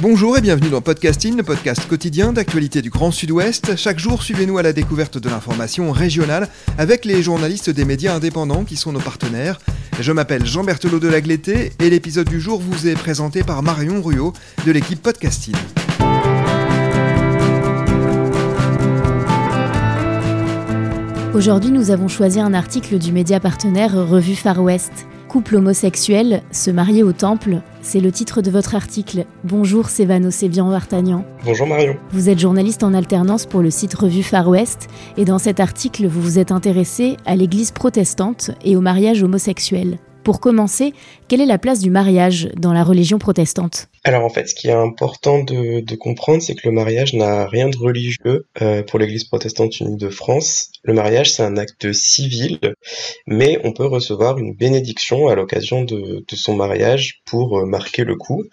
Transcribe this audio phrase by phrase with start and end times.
[0.00, 3.74] Bonjour et bienvenue dans Podcasting, le podcast quotidien d'actualité du Grand Sud-Ouest.
[3.74, 6.48] Chaque jour, suivez-nous à la découverte de l'information régionale
[6.78, 9.58] avec les journalistes des médias indépendants qui sont nos partenaires.
[9.98, 14.00] Je m'appelle Jean Berthelot de Lagleté et l'épisode du jour vous est présenté par Marion
[14.00, 14.34] Ruot
[14.64, 15.56] de l'équipe Podcasting.
[21.34, 25.08] Aujourd'hui, nous avons choisi un article du média partenaire Revue Far West.
[25.28, 29.26] Couple homosexuel, se marier au temple, c'est le titre de votre article.
[29.44, 31.22] Bonjour Sévano Sébian Vartagnan.
[31.44, 31.96] Bonjour Marion.
[32.12, 36.06] Vous êtes journaliste en alternance pour le site Revue Far West et dans cet article,
[36.06, 39.98] vous vous êtes intéressé à l'église protestante et au mariage homosexuel.
[40.24, 40.92] Pour commencer,
[41.28, 43.88] quelle est la place du mariage dans la religion protestante?
[44.04, 47.68] Alors en fait, ce qui est important de, comprendre, c'est que le mariage n'a rien
[47.68, 50.70] de religieux euh, pour l'Église protestante unie de France.
[50.82, 52.58] Le mariage, c'est un acte civil,
[53.26, 58.04] mais on peut recevoir une bénédiction à l'occasion de, de son mariage pour euh, marquer
[58.04, 58.44] le coup.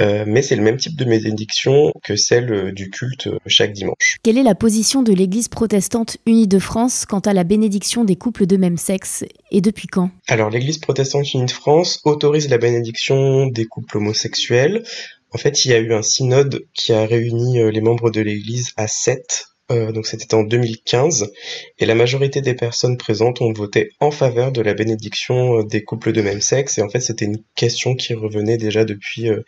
[0.00, 3.72] Euh, mais c'est le même type de bénédiction que celle euh, du culte euh, chaque
[3.72, 4.16] dimanche.
[4.24, 8.16] Quelle est la position de l'Église protestante unie de France quant à la bénédiction des
[8.16, 10.10] couples de même sexe et depuis quand?
[10.26, 14.82] Alors l'Église protestante unie de France autorise la bénédiction des couples homosexuels.
[15.30, 18.72] En fait, il y a eu un synode qui a réuni les membres de l'Église
[18.76, 21.32] à sept euh, donc c'était en 2015,
[21.78, 26.12] et la majorité des personnes présentes ont voté en faveur de la bénédiction des couples
[26.12, 29.42] de même sexe, et en fait c'était une question qui revenait déjà depuis euh,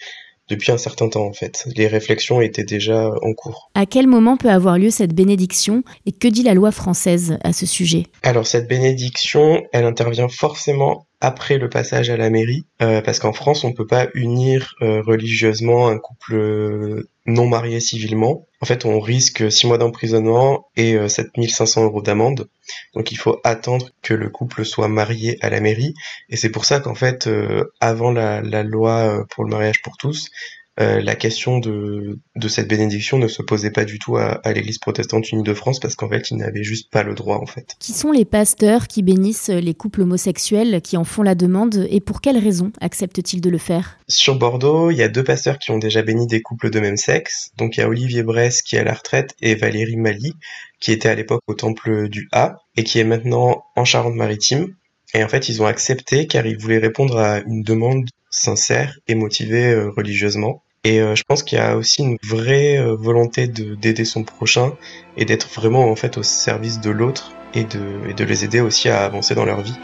[0.48, 1.64] depuis un certain temps en fait.
[1.77, 3.70] Les réflexions étaient déjà en cours.
[3.75, 7.53] À quel moment peut avoir lieu cette bénédiction et que dit la loi française à
[7.53, 8.04] ce sujet?
[8.22, 13.32] Alors cette bénédiction, elle intervient forcément après le passage à la mairie, euh, parce qu'en
[13.32, 18.46] France, on peut pas unir euh, religieusement un couple non marié civilement.
[18.61, 22.49] En fait, on risque 6 mois d'emprisonnement et euh, 7500 euros d'amende.
[22.94, 25.94] Donc il faut attendre que le couple soit marié à la mairie.
[26.31, 29.97] Et c'est pour ça qu'en fait, euh, avant la, la, loi pour le mariage pour
[29.97, 30.31] tous,
[30.78, 34.53] euh, la question de, de cette bénédiction ne se posait pas du tout à, à
[34.53, 37.47] l'Église protestante unie de France parce qu'en fait, ils n'avaient juste pas le droit en
[37.47, 37.76] fait.
[37.78, 42.00] Qui sont les pasteurs qui bénissent les couples homosexuels qui en font la demande et
[42.00, 43.97] pour quelles raisons acceptent-ils de le faire?
[44.09, 46.97] Sur Bordeaux, il y a deux pasteurs qui ont déjà béni des couples de même
[46.97, 47.50] sexe.
[47.56, 50.34] Donc il y a Olivier Bresse qui est à la retraite et Valérie Mali
[50.81, 54.75] qui était à l'époque au temple du A et qui est maintenant en Charente-Maritime.
[55.15, 59.15] Et en fait, ils ont accepté car ils voulaient répondre à une demande sincère et
[59.15, 60.62] motivée euh, religieusement.
[60.86, 64.72] Et euh, je pense qu'il y a aussi une vraie euh, volonté d'aider son prochain
[65.16, 68.88] et d'être vraiment en fait au service de l'autre et de, de les aider aussi
[68.88, 69.74] à avancer dans leur vie.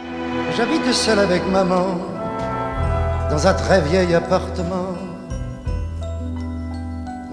[0.55, 1.99] J'habite seul avec maman
[3.29, 4.95] dans un très vieil appartement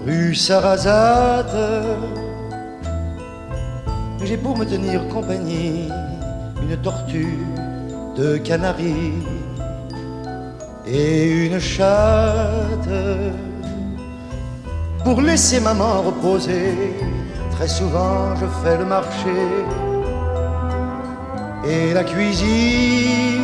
[0.05, 1.55] rue Sarrazate.
[4.25, 5.87] J'ai pour me tenir compagnie
[6.61, 7.37] une tortue
[8.17, 9.13] de Canaries
[10.85, 12.89] et une chatte
[15.03, 16.95] pour laisser maman reposer.
[17.51, 19.37] Très souvent, je fais le marché
[21.63, 23.41] et la cuisine.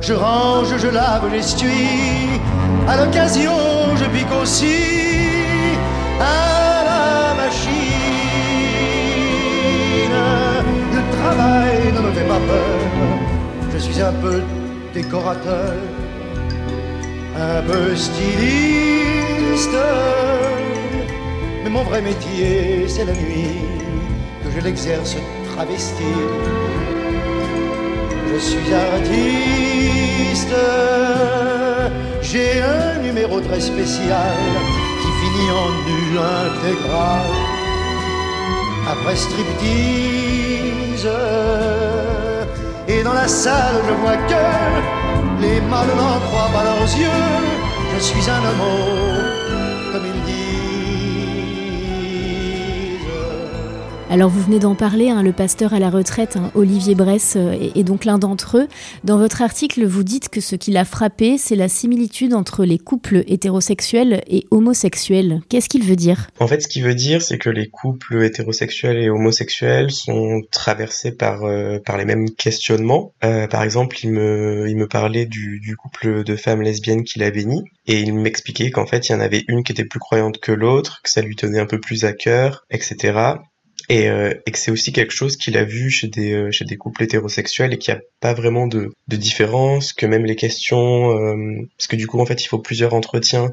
[0.00, 2.40] Je range, je lave, j'essuie.
[2.86, 3.52] À l'occasion,
[3.96, 4.78] je pique aussi
[6.20, 7.74] à la machine.
[10.96, 12.78] Le travail ne me fait pas peur.
[13.72, 14.42] Je suis un peu
[14.94, 15.74] décorateur,
[17.36, 19.27] un peu styliste.
[21.64, 23.60] Mais mon vrai métier, c'est la nuit
[24.42, 25.16] que je l'exerce
[25.52, 26.12] travesti.
[28.32, 30.54] Je suis artiste,
[32.22, 34.36] j'ai un numéro très spécial
[35.00, 37.30] qui finit en nu intégral.
[38.90, 41.08] Après striptease,
[42.86, 47.58] et dans la salle, je vois que les mâles n'en croient pas leurs yeux.
[47.94, 49.37] Je suis un homme,
[49.92, 50.47] comme ils
[54.10, 57.52] Alors vous venez d'en parler, hein, le pasteur à la retraite, hein, Olivier Bress, euh,
[57.74, 58.66] est, donc l'un d'entre eux.
[59.04, 62.78] Dans votre article, vous dites que ce qui l'a frappé, c'est la similitude entre les
[62.78, 65.42] couples hétérosexuels et homosexuels.
[65.50, 66.28] Qu'est-ce qu'il veut dire?
[66.40, 71.12] En fait, ce qu'il veut dire, c'est que les couples hétérosexuels et homosexuels sont traversés
[71.12, 73.12] par, euh, par les mêmes questionnements.
[73.24, 77.22] Euh, par exemple, il me, il me parlait du, du couple de femmes lesbiennes qu'il
[77.22, 80.00] a béni, et il m'expliquait qu'en fait, il y en avait une qui était plus
[80.00, 83.36] croyante que l'autre, que ça lui tenait un peu plus à cœur, etc
[83.88, 86.64] et, euh, et que c'est aussi quelque chose qu'il a vu chez des euh, chez
[86.64, 90.36] des couples hétérosexuels et qu'il n'y a pas vraiment de, de différence que même les
[90.36, 93.52] questions euh, parce que du coup en fait il faut plusieurs entretiens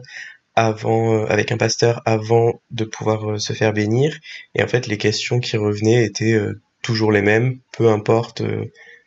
[0.55, 4.17] avant avec un pasteur avant de pouvoir se faire bénir.
[4.55, 6.39] Et en fait les questions qui revenaient étaient
[6.81, 8.41] toujours les mêmes peu importe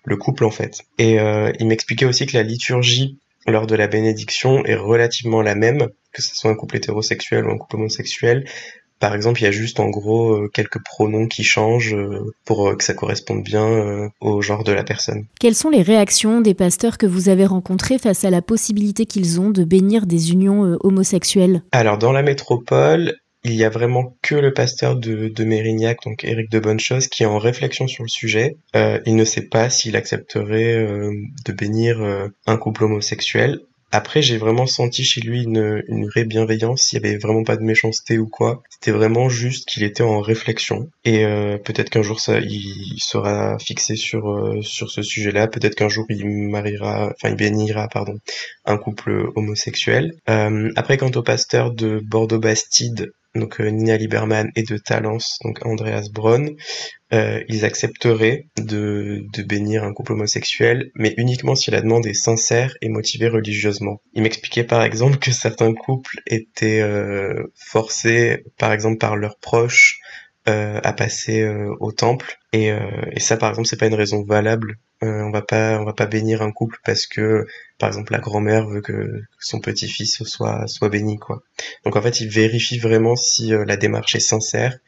[0.05, 0.83] le couple en fait.
[0.99, 1.17] Et
[1.59, 6.21] il m'expliquait aussi que la liturgie lors de la bénédiction est relativement la même que
[6.21, 8.45] ce soit un couple hétérosexuel ou un couple homosexuel
[8.99, 12.69] par exemple, il y a juste en gros euh, quelques pronoms qui changent euh, pour
[12.69, 15.27] euh, que ça corresponde bien au genre de la personne.
[15.41, 19.41] Quelles sont les réactions des pasteurs que vous avez rencontrés face à la possibilité qu'ils
[19.41, 21.63] ont de bénir des unions homosexuelles?
[21.73, 23.15] Alors dans la métropole,
[23.45, 27.23] il y a vraiment que le pasteur de, de Mérignac, donc Éric de Bonnechose, qui
[27.23, 28.57] est en réflexion sur le sujet.
[28.75, 30.87] il ne sait pas s'il accepterait
[31.47, 32.01] de bénir
[32.47, 33.61] un couple homosexuel.
[33.91, 36.93] Après, j'ai vraiment senti chez lui une, une vraie bienveillance.
[36.93, 38.63] Il y avait vraiment pas de méchanceté ou quoi.
[38.69, 40.91] C'était vraiment juste qu'il était en réflexion.
[41.05, 45.49] Et euh, peut-être qu'un jour, ça, il sera fixé sur euh, sur ce sujet-là.
[45.49, 48.19] Peut-être qu'un jour, il mariera, enfin, il bénira, pardon,
[48.67, 50.15] un couple homosexuel.
[50.29, 55.65] Euh, après, quant au pasteur de Bordeaux-Bastide, donc euh, Nina Lieberman et de Talence, donc
[55.65, 56.51] Andreas Braun,
[57.13, 62.15] euh, ils accepteraient de, de bénir un couple homosexuel, mais uniquement si la demande est
[62.15, 64.01] sincère et motivée religieusement.
[64.13, 69.99] Il m'expliquait par exemple que certains couples étaient euh, forcés, par exemple par leurs proches,
[70.83, 72.81] à passer euh, au temple, et, euh,
[73.13, 74.79] et ça par exemple c'est pas une raison valable.
[75.03, 77.47] on va pas on va pas bénir un couple parce que
[77.79, 81.43] par exemple la grand-mère veut que son petit-fils soit soit béni quoi.
[81.85, 84.79] Donc en fait il vérifie vraiment si la démarche est sincère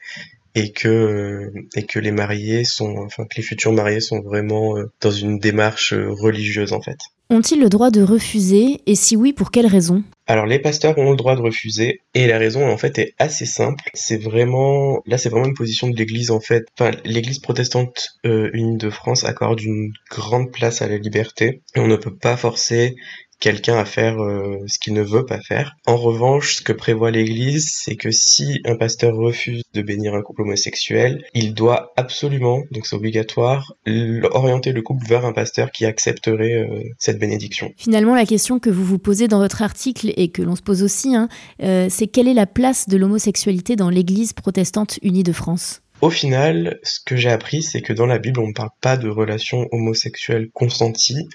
[0.55, 4.77] et que euh, et que les mariés sont enfin que les futurs mariés sont vraiment
[4.77, 6.97] euh, dans une démarche euh, religieuse en fait.
[7.29, 8.81] Ont-ils le droit de refuser?
[8.87, 12.25] Et si oui pour quelles raisons alors les pasteurs ont le droit de refuser et
[12.25, 13.89] la raison en fait est assez simple.
[13.93, 16.67] C'est vraiment là c'est vraiment une position de l'Église en fait.
[16.79, 21.87] Enfin l'Église protestante unie de France accorde une grande place à la liberté et on
[21.87, 22.95] ne peut pas forcer
[23.41, 25.75] quelqu'un à faire euh, ce qu'il ne veut pas faire.
[25.85, 30.21] En revanche, ce que prévoit l'Église, c'est que si un pasteur refuse de bénir un
[30.21, 33.73] couple homosexuel, il doit absolument, donc c'est obligatoire,
[34.31, 37.73] orienter le couple vers un pasteur qui accepterait euh, cette bénédiction.
[37.75, 40.83] Finalement, la question que vous vous posez dans votre article et que l'on se pose
[40.83, 41.27] aussi, hein,
[41.63, 45.81] euh, c'est quelle est la place de l'homosexualité dans l'Église protestante unie de France?
[46.01, 48.97] Au final, ce que j'ai appris, c'est que dans la Bible, on ne parle pas
[48.97, 51.27] de relations homosexuelles consenties,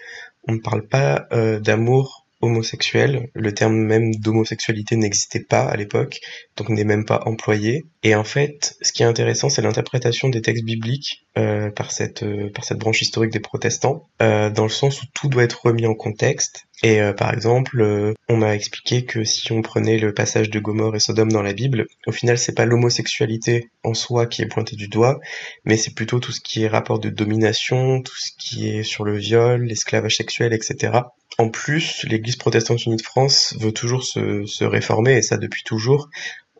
[0.46, 3.30] on ne parle pas euh, d'amour homosexuel.
[3.34, 6.20] Le terme même d'homosexualité n'existait pas à l'époque,
[6.56, 7.86] donc n'est même pas employé.
[8.06, 12.22] Et en fait, ce qui est intéressant, c'est l'interprétation des textes bibliques euh, par cette
[12.22, 15.86] euh, par cette branche historique des protestants, dans le sens où tout doit être remis
[15.86, 16.66] en contexte.
[16.84, 21.00] Et par exemple, on m'a expliqué que si on prenait le passage de Gomorre et
[21.00, 24.86] Sodome dans la Bible, au final, c'est pas l'homosexualité en soi qui est pointée du
[24.86, 25.18] doigt,
[25.64, 29.04] mais c'est plutôt tout ce qui est rapport de domination, tout ce qui est sur
[29.04, 31.00] le viol, l'esclavage sexuel, etc.
[31.38, 36.08] En plus, l'Église protestante unie de France veut toujours se, réformer, et ça depuis toujours.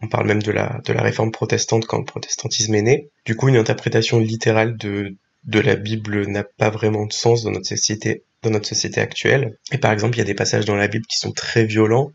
[0.03, 3.09] On parle même de la, de la réforme protestante quand le protestantisme est né.
[3.25, 7.51] Du coup, une interprétation littérale de, de la Bible n'a pas vraiment de sens dans
[7.51, 9.57] notre société, dans notre société actuelle.
[9.73, 12.13] Et par exemple, il y a des passages dans la Bible qui sont très violents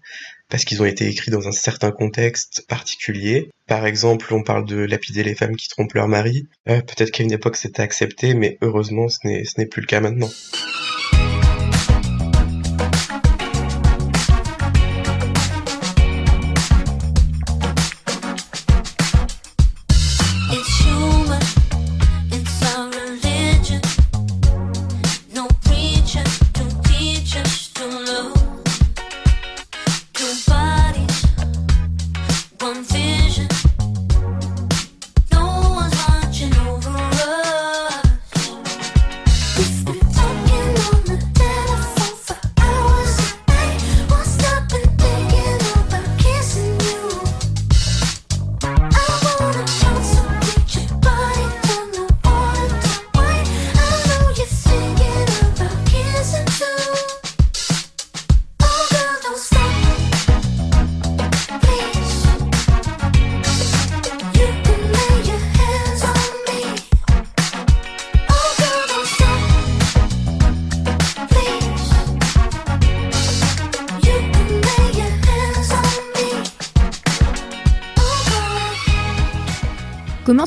[0.50, 3.50] parce qu'ils ont été écrits dans un certain contexte particulier.
[3.68, 6.48] Par exemple, on parle de lapider les femmes qui trompent leur mari.
[6.68, 10.30] Euh, Peut-être qu'à une époque c'était accepté, mais heureusement ce n'est plus le cas maintenant.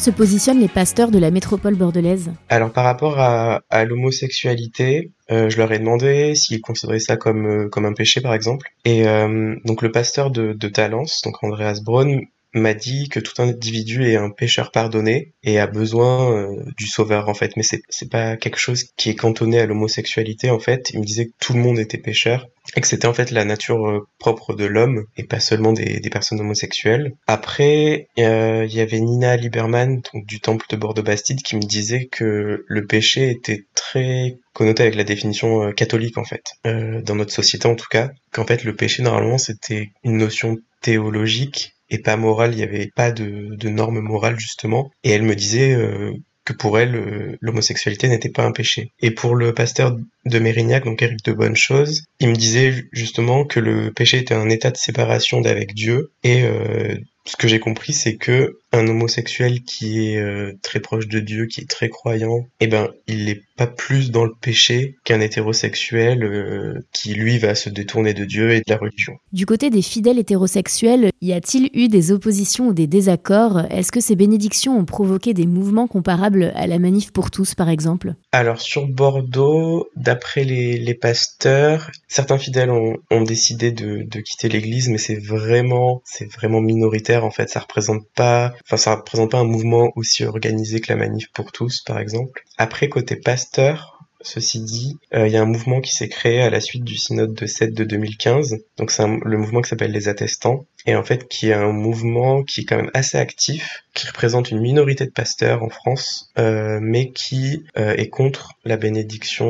[0.04, 5.56] Se positionnent les pasteurs de la métropole bordelaise Alors par rapport à, l'homosexualité, euh, je
[5.56, 8.68] leur ai demandé s'ils considéraient ça comme, euh, un péché par exemple.
[8.84, 12.20] Et euh, donc le pasteur de, de Talence, donc Andreas Braun,
[12.60, 17.28] m'a dit que tout individu est un pécheur pardonné et a besoin euh, du sauveur
[17.28, 17.56] en fait.
[17.56, 20.90] Mais c'est c'est pas quelque chose qui est cantonné à l'homosexualité en fait.
[20.90, 22.46] Il me disait que tout le monde était pécheur
[22.76, 26.00] et que c'était en fait la nature euh, propre de l'homme et pas seulement des,
[26.00, 27.12] des personnes homosexuelles.
[27.26, 32.06] Après, euh, il y avait Nina Lieberman donc du temple de Bordeaux-Bastide qui me disait
[32.06, 37.66] que le péché était très connoté avec la définition catholique en fait, dans notre société
[37.66, 42.52] en tout cas, qu'en fait le péché normalement c'était une notion théologique et pas morale,
[42.52, 44.90] il n'y avait pas de, de normes morales justement.
[45.02, 46.12] Et elle me disait euh,
[46.44, 48.92] que pour elle, euh, l'homosexualité n'était pas un péché.
[49.00, 53.60] Et pour le pasteur de Mérignac, donc Eric de Bonnechose, il me disait justement que
[53.60, 57.92] le péché était un état de séparation d'avec Dieu et euh, ce que j'ai compris,
[57.92, 62.46] c'est que un homosexuel qui est euh, très proche de Dieu, qui est très croyant,
[62.60, 67.54] eh ben, il n'est pas plus dans le péché qu'un hétérosexuel euh, qui, lui, va
[67.54, 69.14] se détourner de Dieu et de la religion.
[69.32, 73.60] Du côté des fidèles hétérosexuels, y a-t-il eu des oppositions ou des désaccords?
[73.70, 77.68] Est-ce que ces bénédictions ont provoqué des mouvements comparables à la manif pour tous, par
[77.68, 78.14] exemple?
[78.32, 84.48] Alors, sur Bordeaux, d'après les, les, pasteurs, certains fidèles ont, ont décidé de, de quitter
[84.48, 87.48] l'église, mais c'est vraiment, c'est vraiment minoritaire, en fait.
[87.48, 91.52] Ça représente pas Enfin, ça représente pas un mouvement aussi organisé que la manif pour
[91.52, 92.42] tous, par exemple.
[92.58, 93.93] Après, côté pasteur,
[94.24, 96.96] Ceci dit, euh, il y a un mouvement qui s'est créé à la suite du
[96.96, 98.56] synode de 7 de 2015.
[98.78, 100.64] Donc c'est le mouvement qui s'appelle les attestants.
[100.86, 104.50] Et en fait qui est un mouvement qui est quand même assez actif, qui représente
[104.50, 109.44] une minorité de pasteurs en France, euh, mais qui euh, est contre la bénédiction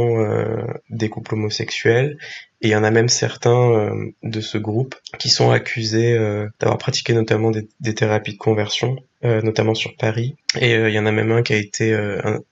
[0.90, 2.18] des couples homosexuels.
[2.64, 6.48] Et il y en a même certains euh, de ce groupe qui sont accusés euh,
[6.60, 10.36] d'avoir pratiqué notamment des, thérapies de conversion, euh, notamment sur Paris.
[10.60, 11.96] Et il y en a même un qui a été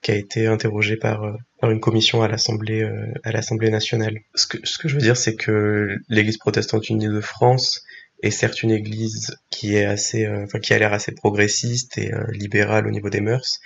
[0.01, 2.89] qui a été interrogé par par une commission à l'Assemblée
[3.23, 4.19] à l'Assemblée nationale.
[4.35, 7.83] Ce que ce que je veux dire, c'est que l'Église protestante unie de France
[8.23, 12.87] est certes une église qui est assez, enfin qui a l'air assez progressiste et libérale
[12.87, 13.59] au niveau des mœurs,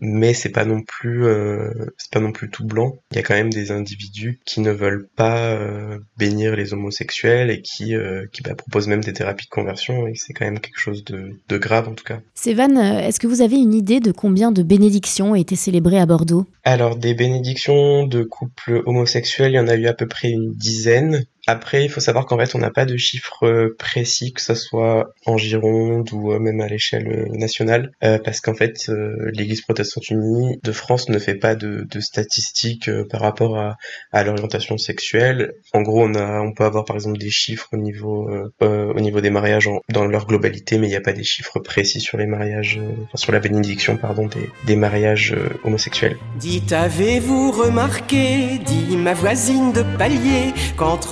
[0.00, 2.96] mais c'est pas non plus euh, c'est pas non plus tout blanc.
[3.12, 7.50] Il y a quand même des individus qui ne veulent pas euh, bénir les homosexuels
[7.50, 10.60] et qui euh, qui bah, proposent même des thérapies de conversion et c'est quand même
[10.60, 12.20] quelque chose de, de grave en tout cas.
[12.34, 16.06] Sévan, est-ce que vous avez une idée de combien de bénédictions ont été célébrées à
[16.06, 16.46] Bordeaux?
[16.64, 20.52] Alors des bénédictions de couples homosexuels, il y en a eu à peu près une
[20.52, 21.24] dizaine.
[21.46, 25.12] Après, il faut savoir qu'en fait, on n'a pas de chiffres précis, que ce soit
[25.26, 28.90] en Gironde ou même à l'échelle nationale, parce qu'en fait,
[29.32, 34.78] l'Église protestante Unis de France ne fait pas de, statistiques euh, par rapport à, l'orientation
[34.78, 35.52] sexuelle.
[35.72, 38.92] En gros, on a, on peut avoir par exemple des chiffres au niveau, euh, euh,
[38.94, 42.00] au niveau des mariages dans leur globalité, mais il n'y a pas des chiffres précis
[42.00, 45.34] sur les mariages, enfin, sur la bénédiction, pardon, des, des mariages
[45.64, 46.16] homosexuels.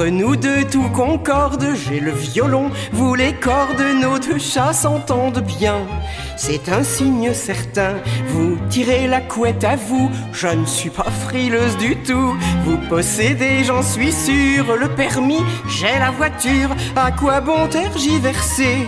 [0.09, 5.81] De deux tout concorde, j'ai le violon, vous les cordes, nos deux chats s'entendent bien.
[6.37, 7.95] C'est un signe certain,
[8.29, 12.37] vous tirez la couette à vous, je ne suis pas frileuse du tout.
[12.65, 18.87] Vous possédez, j'en suis sûr, le permis, j'ai la voiture, à quoi bon tergiverser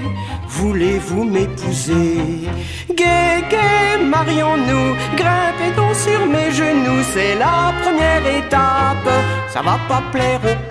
[0.49, 2.49] Voulez-vous m'épouser?
[2.95, 9.11] Gai, gai, marions-nous, grimpez donc sur mes genoux, c'est la première étape,
[9.49, 10.71] ça va pas plaire au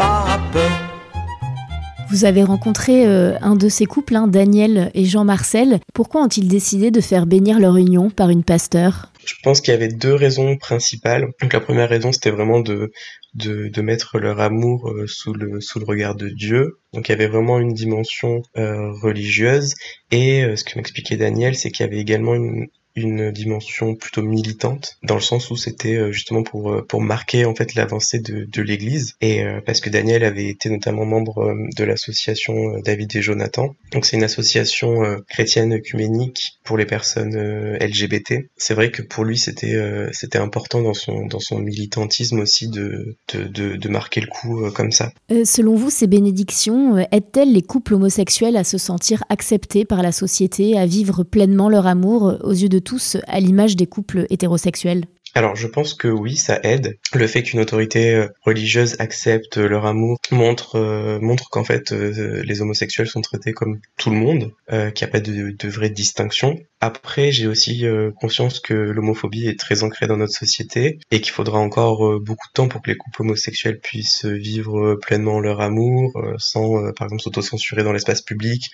[2.13, 5.79] Vous avez rencontré euh, un de ces couples, hein, Daniel et Jean-Marcel.
[5.95, 9.11] Pourquoi ont-ils décidé de faire bénir leur union par une pasteur?
[9.25, 11.27] Je pense qu'il y avait deux raisons principales.
[11.41, 12.91] Donc la première raison, c'était vraiment de,
[13.33, 16.77] de, mettre leur amour euh, sous, le, sous le regard de Dieu.
[16.93, 19.73] Donc il y avait vraiment une dimension euh, religieuse.
[20.11, 24.97] Et ce que m'expliquait Daniel, c'est qu'il y avait également une, une dimension plutôt militante
[25.03, 28.45] dans le sens où c'était euh, justement pour euh, pour marquer en fait l'avancée de,
[28.45, 29.15] de l'Église.
[29.21, 33.75] Et euh, parce que Daniel avait été notamment membre de l'association David et Jonathan.
[33.91, 37.35] Donc c'est une association chrétienne œcuménique pour les personnes
[37.77, 39.77] LGBT c'est vrai que pour lui c'était
[40.11, 44.91] c'était important dans son dans son militantisme aussi de de, de, marquer le coup comme
[44.91, 45.11] ça.
[45.43, 50.77] Selon vous ces bénédictions aident-elles les couples homosexuels à se sentir acceptés par la société
[50.77, 55.55] à vivre pleinement leur amour aux yeux de tous à l'image des couples hétérosexuels Alors
[55.55, 56.97] je pense que oui, ça aide.
[57.13, 62.43] Le fait qu'une autorité euh, religieuse accepte leur amour montre euh, montre qu'en fait euh,
[62.43, 65.89] les homosexuels sont traités comme tout le monde, qu'il n'y a pas de, de vraie
[65.89, 66.59] distinction.
[66.85, 67.85] Après, j'ai aussi
[68.19, 72.53] conscience que l'homophobie est très ancrée dans notre société et qu'il faudra encore beaucoup de
[72.53, 77.83] temps pour que les couples homosexuels puissent vivre pleinement leur amour sans, par exemple, s'autocensurer
[77.83, 78.69] dans l'espace public,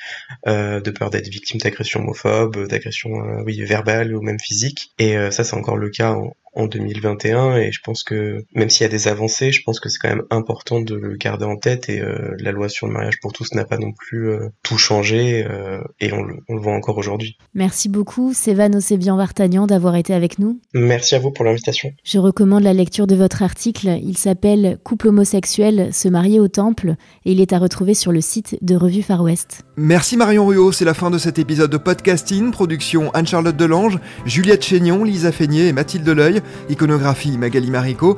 [0.47, 4.91] de peur d'être victime d'agressions homophobes, d'agressions oui verbales ou même physiques.
[4.97, 8.83] Et ça, c'est encore le cas en, en 2021 et je pense que même s'il
[8.83, 11.57] y a des avancées, je pense que c'est quand même important de le garder en
[11.57, 14.49] tête et euh, la loi sur le mariage pour tous n'a pas non plus euh,
[14.63, 17.37] tout changé euh, et on, on, le voit encore aujourd'hui.
[17.53, 17.98] Merci beaucoup
[18.33, 20.59] Sévan Osébian Vartagnan d'avoir été avec nous.
[20.73, 21.91] Merci à vous pour l'invitation.
[22.03, 26.95] Je recommande la lecture de votre article, il s'appelle Couple homosexuel se marier au temple
[27.25, 29.63] et il est à retrouver sur le site de Revue Far West.
[29.77, 34.63] Merci Marion Ruot, c'est la fin de cet épisode de podcasting, production Anne-Charlotte Delange, Juliette
[34.63, 36.41] Chénion, Lisa Feignet et Mathilde Deleuil.
[36.69, 38.17] Iconographie Magali Marico,